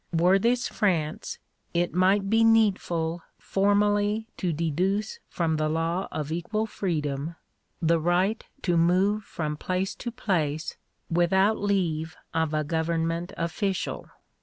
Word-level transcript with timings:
Were 0.11 0.39
this 0.39 0.67
France, 0.67 1.37
it 1.75 1.93
might 1.93 2.27
be 2.27 2.43
needful 2.43 3.21
formally 3.37 4.25
to 4.37 4.51
deduce 4.51 5.19
from 5.29 5.57
the 5.57 5.69
law 5.69 6.07
of 6.11 6.31
equal 6.31 6.65
freedom, 6.65 7.35
the 7.83 7.99
right 7.99 8.43
to 8.63 8.77
move 8.77 9.23
from 9.23 9.57
place 9.57 9.93
to 9.93 10.09
place 10.09 10.75
without 11.11 11.59
leave 11.59 12.15
of 12.33 12.51
a 12.51 12.63
government 12.63 13.31
official. 13.37 14.09